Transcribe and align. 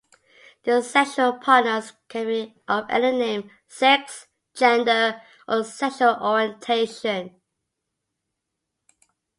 The 0.63 0.81
sexual 0.81 1.33
partners 1.33 1.93
can 2.09 2.25
be 2.25 2.55
of 2.67 2.87
any 2.89 3.11
number, 3.11 3.51
sex, 3.67 4.25
gender, 4.55 5.21
or 5.47 5.63
sexual 5.63 6.17
orientation. 6.19 7.39